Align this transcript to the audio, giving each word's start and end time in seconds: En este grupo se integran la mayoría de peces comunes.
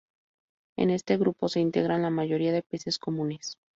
En 0.77 0.89
este 0.89 1.15
grupo 1.17 1.47
se 1.47 1.59
integran 1.59 2.01
la 2.01 2.09
mayoría 2.09 2.51
de 2.51 2.63
peces 2.63 2.97
comunes. 2.97 3.59